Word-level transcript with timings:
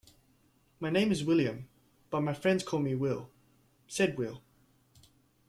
"My 0.79 0.89
name 0.89 1.11
is 1.11 1.23
William, 1.23 1.69
but 2.09 2.21
my 2.21 2.33
friends 2.33 2.63
call 2.63 2.79
me 2.79 2.95
Will," 2.95 3.29
said 3.87 4.17
Will. 4.17 4.41